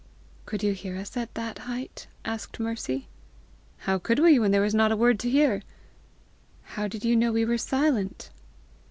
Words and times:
"Could 0.47 0.63
you 0.63 0.73
hear 0.73 0.97
us 0.97 1.15
at 1.15 1.31
that 1.35 1.59
height?" 1.69 2.07
asked 2.25 2.59
Mercy. 2.59 3.07
"How 3.85 3.99
could 3.99 4.17
we 4.17 4.39
when 4.39 4.49
there 4.49 4.63
was 4.63 4.73
not 4.73 4.91
a 4.91 4.97
word 4.97 5.19
to 5.19 5.29
hear!" 5.29 5.61
"How 6.73 6.87
did 6.87 7.05
you 7.05 7.15
know 7.15 7.31
we 7.31 7.45
were 7.45 7.59
silent?" 7.59 8.31